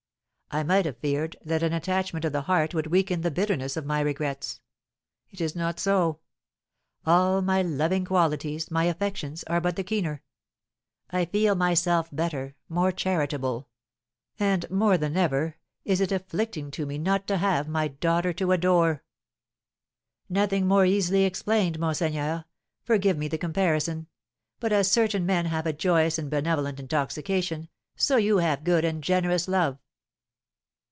[0.53, 3.85] I might have feared that an attachment of the heart would weaken the bitterness of
[3.85, 4.59] my regrets.
[5.29, 6.19] It is not so;
[7.05, 10.21] all my loving qualities my affections are but the keener.
[11.09, 13.69] I feel myself better, more charitable;
[14.37, 18.51] and more than ever is it afflicting to me not to have my daughter to
[18.51, 19.05] adore."
[20.27, 22.43] "Nothing more easily explained, monseigneur,
[22.83, 24.07] forgive me the comparison,
[24.59, 29.01] but, as certain men have a joyous and benevolent intoxication, so you have good and
[29.01, 29.77] generous love."